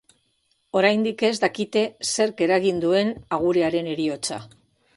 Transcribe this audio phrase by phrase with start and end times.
[0.79, 4.45] Oraindik ez dakite zerk eragin duen agurearen heriotza.